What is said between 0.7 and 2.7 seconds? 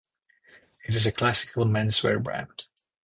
It is a classical menswear brand.